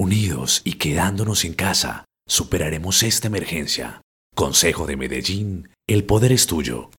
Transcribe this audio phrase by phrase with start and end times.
[0.00, 4.00] Unidos y quedándonos en casa, superaremos esta emergencia.
[4.32, 6.90] Consejo de Medellín, el poder es tuyo.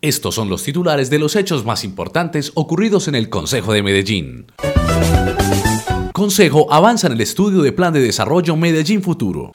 [0.00, 4.46] Estos son los titulares de los hechos más importantes ocurridos en el Consejo de Medellín.
[6.12, 9.52] Consejo avanza en el estudio de Plan de Desarrollo Medellín Futuro.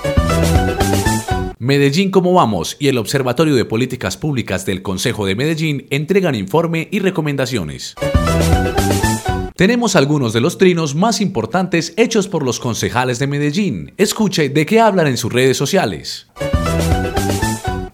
[1.59, 6.87] Medellín Cómo Vamos y el Observatorio de Políticas Públicas del Consejo de Medellín entregan informe
[6.89, 7.95] y recomendaciones.
[9.55, 13.93] Tenemos algunos de los trinos más importantes hechos por los concejales de Medellín.
[13.97, 16.27] Escuche de qué hablan en sus redes sociales.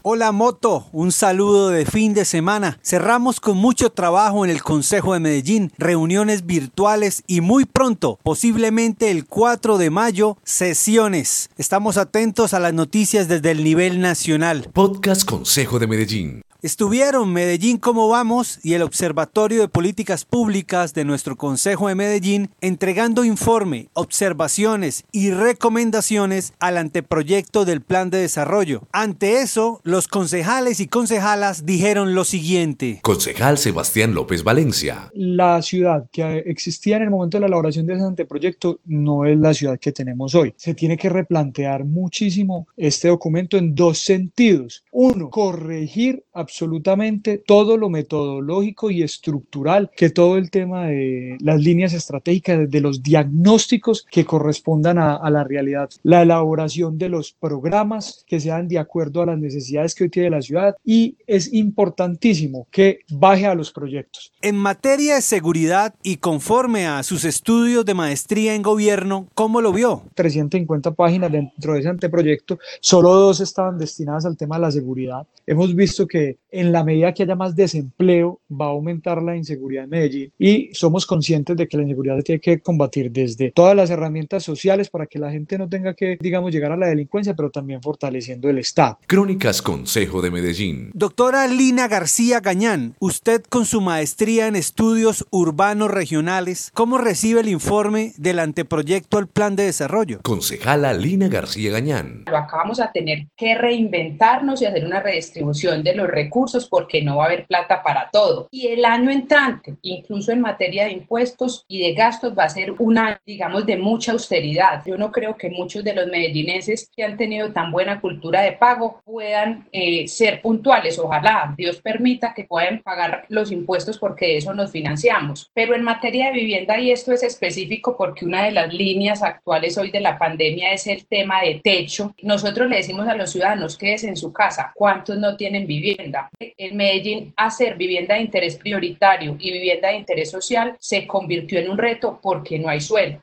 [0.02, 2.80] Hola Moto, un saludo de fin de semana.
[2.82, 9.12] Cerramos con mucho trabajo en el Consejo de Medellín, reuniones virtuales y muy pronto, posiblemente
[9.12, 11.50] el 4 de mayo, sesiones.
[11.58, 14.70] Estamos atentos a las noticias desde el nivel nacional.
[14.74, 16.42] Podcast Consejo de Medellín.
[16.62, 22.50] Estuvieron Medellín Cómo Vamos y el Observatorio de Políticas Públicas de nuestro Consejo de Medellín
[22.60, 28.82] entregando informe, observaciones y recomendaciones al anteproyecto del Plan de Desarrollo.
[28.92, 33.00] Ante eso, los concejales y concejalas dijeron lo siguiente.
[33.04, 35.10] Concejal Sebastián López Valencia.
[35.14, 39.40] La ciudad que existía en el momento de la elaboración de ese anteproyecto no es
[39.40, 40.54] la ciudad que tenemos hoy.
[40.58, 44.84] Se tiene que replantear muchísimo este documento en dos sentidos.
[44.92, 51.94] Uno, corregir absolutamente todo lo metodológico y estructural que todo el tema de las líneas
[51.94, 58.26] estratégicas, de los diagnósticos que correspondan a, a la realidad, la elaboración de los programas
[58.28, 62.68] que sean de acuerdo a las necesidades que hoy tiene la ciudad y es importantísimo
[62.72, 64.32] que baje a los proyectos.
[64.42, 69.72] En materia de seguridad y conforme a sus estudios de maestría en gobierno, ¿cómo lo
[69.72, 70.02] vio?
[70.16, 75.28] 350 páginas dentro de ese anteproyecto, solo dos estaban destinadas al tema de la seguridad.
[75.46, 79.84] Hemos visto que en la medida que haya más desempleo va a aumentar la inseguridad
[79.84, 83.76] en Medellín y somos conscientes de que la inseguridad se tiene que combatir desde todas
[83.76, 87.36] las herramientas sociales para que la gente no tenga que, digamos, llegar a la delincuencia,
[87.36, 89.00] pero también fortaleciendo el Estado.
[89.08, 90.92] Crónicas Consejo de Medellín.
[90.94, 97.50] Doctora Lina García Gañán, usted con su maestría en estudios urbanos regionales, ¿cómo recibe el
[97.50, 100.20] informe del anteproyecto al plan de desarrollo?
[100.24, 102.24] Concejala Lina García Gañán.
[102.30, 106.29] Lo acabamos a tener que reinventarnos y hacer una redistribución de los recursos
[106.70, 108.48] porque no va a haber plata para todo.
[108.52, 112.74] Y el año entrante, incluso en materia de impuestos y de gastos, va a ser
[112.80, 114.84] una, digamos, de mucha austeridad.
[114.86, 118.54] Yo no creo que muchos de los medellineses que han tenido tan buena cultura de
[118.54, 121.00] pago puedan eh, ser puntuales.
[121.00, 125.50] Ojalá Dios permita que puedan pagar los impuestos porque de eso nos financiamos.
[125.54, 129.78] Pero en materia de vivienda, y esto es específico porque una de las líneas actuales
[129.78, 132.14] hoy de la pandemia es el tema de techo.
[132.22, 134.72] Nosotros le decimos a los ciudadanos, quédese en su casa.
[134.76, 136.19] ¿Cuántos no tienen vivienda?
[136.40, 141.70] En Medellín, hacer vivienda de interés prioritario y vivienda de interés social se convirtió en
[141.70, 143.20] un reto porque no hay suelo.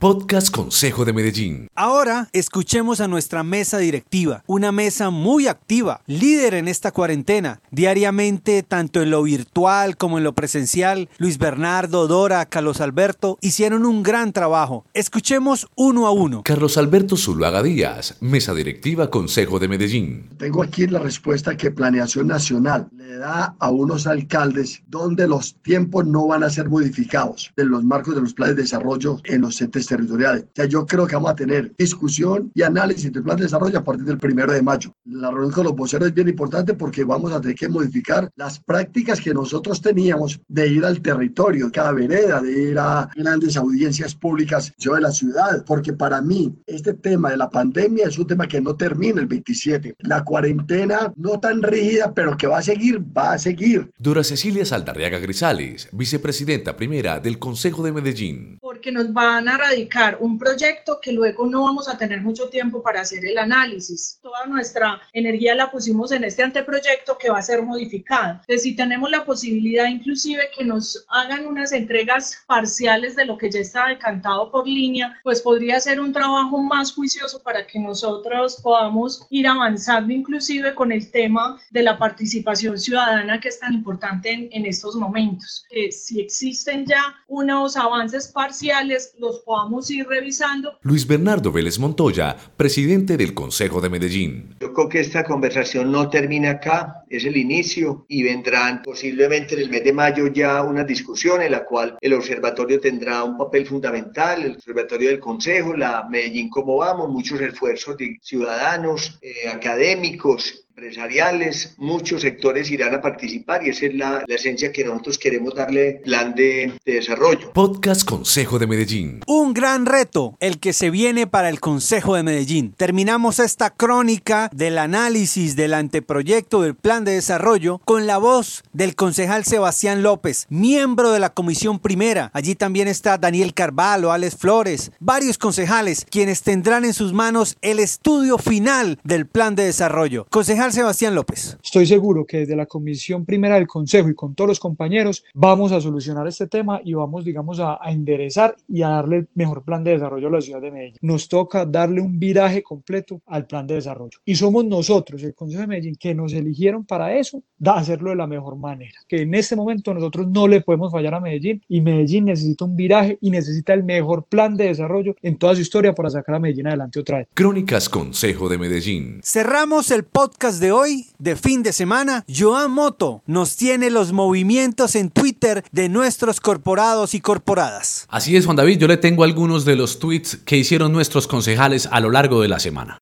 [0.00, 1.68] Podcast Consejo de Medellín.
[1.74, 7.60] Ahora escuchemos a nuestra mesa directiva, una mesa muy activa, líder en esta cuarentena.
[7.70, 13.84] Diariamente, tanto en lo virtual como en lo presencial, Luis Bernardo, Dora, Carlos Alberto hicieron
[13.84, 14.86] un gran trabajo.
[14.94, 16.44] Escuchemos uno a uno.
[16.44, 20.30] Carlos Alberto Zuluaga Díaz, mesa directiva Consejo de Medellín.
[20.38, 26.06] Tengo aquí la respuesta que Planeación Nacional le da a unos alcaldes donde los tiempos
[26.06, 29.60] no van a ser modificados en los marcos de los planes de desarrollo en los
[29.60, 30.44] entes territoriales.
[30.44, 33.78] O sea, yo creo que vamos a tener discusión y análisis del plan de desarrollo
[33.78, 34.94] a partir del primero de mayo.
[35.04, 38.58] La reunión con los voceros es bien importante porque vamos a tener que modificar las
[38.60, 44.14] prácticas que nosotros teníamos de ir al territorio, cada vereda, de ir a grandes audiencias
[44.14, 48.46] públicas de la ciudad, porque para mí este tema de la pandemia es un tema
[48.46, 49.94] que no termina el 27.
[50.00, 53.90] La cuarentena no tan rígida, pero que va a seguir, va a seguir.
[53.98, 58.58] Dura Cecilia Saldarriaga Grisales, vicepresidenta primera del Consejo de Medellín.
[58.80, 62.82] Porque nos van a radicar un proyecto que luego no vamos a tener mucho tiempo
[62.82, 64.18] para hacer el análisis.
[64.22, 68.40] Toda nuestra energía la pusimos en este anteproyecto que va a ser modificado.
[68.40, 73.50] Entonces, si tenemos la posibilidad inclusive que nos hagan unas entregas parciales de lo que
[73.50, 78.60] ya está decantado por línea, pues podría ser un trabajo más juicioso para que nosotros
[78.62, 84.30] podamos ir avanzando inclusive con el tema de la participación ciudadana que es tan importante
[84.30, 85.66] en, en estos momentos.
[85.90, 88.69] Si existen ya unos avances parciales,
[89.18, 90.78] los podamos ir revisando.
[90.82, 94.56] Luis Bernardo Vélez Montoya, presidente del Consejo de Medellín.
[94.60, 99.62] Yo creo que esta conversación no termina acá, es el inicio y vendrán posiblemente en
[99.62, 103.66] el mes de mayo ya una discusión en la cual el observatorio tendrá un papel
[103.66, 110.66] fundamental, el observatorio del Consejo, la Medellín cómo vamos, muchos esfuerzos de ciudadanos, eh, académicos
[110.70, 115.54] empresariales, muchos sectores irán a participar y esa es la, la esencia que nosotros queremos
[115.54, 117.52] darle plan de, de desarrollo.
[117.52, 119.20] Podcast Consejo de Medellín.
[119.26, 122.72] Un gran reto el que se viene para el Consejo de Medellín.
[122.76, 128.94] Terminamos esta crónica del análisis del anteproyecto del plan de desarrollo con la voz del
[128.94, 132.30] concejal Sebastián López, miembro de la Comisión Primera.
[132.32, 137.80] Allí también está Daniel Carvalho, Alex Flores, varios concejales quienes tendrán en sus manos el
[137.80, 140.26] estudio final del plan de desarrollo.
[140.30, 141.58] Concejal Sebastián López.
[141.62, 145.72] Estoy seguro que desde la Comisión Primera del Consejo y con todos los compañeros vamos
[145.72, 149.64] a solucionar este tema y vamos, digamos, a, a enderezar y a darle el mejor
[149.64, 150.98] plan de desarrollo a la ciudad de Medellín.
[151.00, 154.18] Nos toca darle un viraje completo al plan de desarrollo.
[154.24, 158.16] Y somos nosotros, el Consejo de Medellín, que nos eligieron para eso, da hacerlo de
[158.16, 158.98] la mejor manera.
[159.06, 162.74] Que en este momento nosotros no le podemos fallar a Medellín y Medellín necesita un
[162.74, 166.38] viraje y necesita el mejor plan de desarrollo en toda su historia para sacar a
[166.40, 167.28] Medellín adelante otra vez.
[167.34, 169.20] Crónicas Consejo de Medellín.
[169.22, 172.24] Cerramos el podcast de hoy, de fin de semana.
[172.34, 178.06] Joan Moto nos tiene los movimientos en Twitter de nuestros corporados y corporadas.
[178.08, 181.88] Así es, Juan David, yo le tengo algunos de los tweets que hicieron nuestros concejales
[181.92, 182.98] a lo largo de la semana.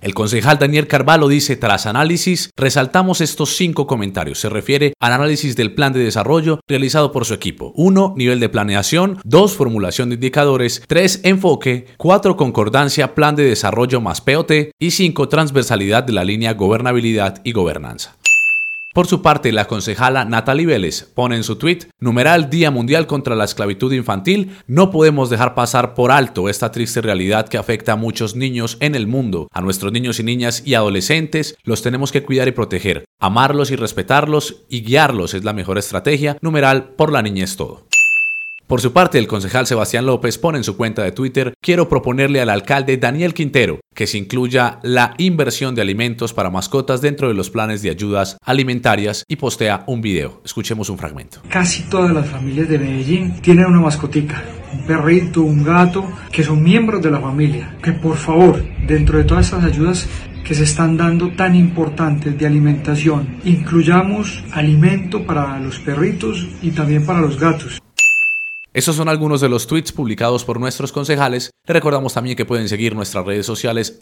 [0.00, 4.38] El concejal Daniel Carvalho dice, tras análisis, resaltamos estos cinco comentarios.
[4.38, 7.72] Se refiere al análisis del plan de desarrollo realizado por su equipo.
[7.74, 8.14] 1.
[8.16, 9.18] Nivel de planeación.
[9.24, 9.56] 2.
[9.56, 10.84] Formulación de indicadores.
[10.86, 11.22] 3.
[11.24, 11.86] Enfoque.
[11.96, 12.36] 4.
[12.36, 14.52] Concordancia, plan de desarrollo más POT.
[14.78, 15.28] Y 5.
[15.28, 18.17] Transversalidad de la línea gobernabilidad y gobernanza.
[18.94, 23.36] Por su parte, la concejala Natalie Vélez pone en su tweet, numeral Día Mundial contra
[23.36, 27.96] la Esclavitud Infantil, no podemos dejar pasar por alto esta triste realidad que afecta a
[27.96, 29.48] muchos niños en el mundo.
[29.52, 33.04] A nuestros niños y niñas y adolescentes los tenemos que cuidar y proteger.
[33.20, 37.87] Amarlos y respetarlos y guiarlos es la mejor estrategia, numeral por la niñez todo.
[38.68, 42.42] Por su parte, el concejal Sebastián López pone en su cuenta de Twitter, quiero proponerle
[42.42, 47.34] al alcalde Daniel Quintero que se incluya la inversión de alimentos para mascotas dentro de
[47.34, 50.42] los planes de ayudas alimentarias y postea un video.
[50.44, 51.40] Escuchemos un fragmento.
[51.48, 56.62] Casi todas las familias de Medellín tienen una mascotica, un perrito, un gato, que son
[56.62, 57.74] miembros de la familia.
[57.82, 60.06] Que por favor, dentro de todas estas ayudas
[60.44, 67.04] que se están dando tan importantes de alimentación, incluyamos alimento para los perritos y también
[67.04, 67.80] para los gatos.
[68.74, 71.50] Esos son algunos de los tweets publicados por nuestros concejales.
[71.66, 73.98] Les recordamos también que pueden seguir nuestras redes sociales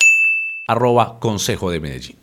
[0.66, 2.16] arroba Consejo de Medellín.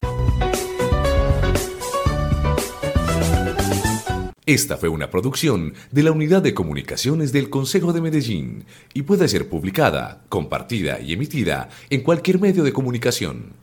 [4.45, 9.29] Esta fue una producción de la Unidad de Comunicaciones del Consejo de Medellín y puede
[9.29, 13.53] ser publicada, compartida y emitida en cualquier medio de comunicación.